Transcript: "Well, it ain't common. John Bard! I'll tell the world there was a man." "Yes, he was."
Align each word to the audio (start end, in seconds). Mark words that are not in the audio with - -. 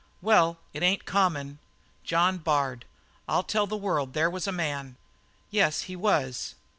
"Well, 0.19 0.57
it 0.73 0.81
ain't 0.81 1.05
common. 1.05 1.59
John 2.03 2.39
Bard! 2.39 2.85
I'll 3.27 3.43
tell 3.43 3.67
the 3.67 3.77
world 3.77 4.13
there 4.13 4.31
was 4.31 4.47
a 4.47 4.51
man." 4.51 4.95
"Yes, 5.51 5.81
he 5.83 5.95
was." 5.95 6.55